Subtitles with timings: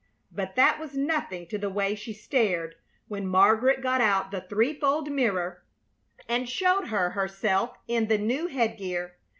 [0.31, 2.73] But that was nothing to the way she stared
[3.07, 5.61] when Margaret got out the threefold mirror
[6.27, 9.13] and showed her herself in the new headgear.